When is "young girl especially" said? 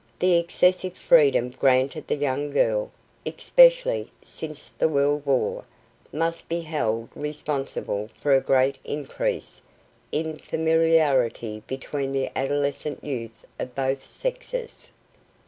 2.15-4.09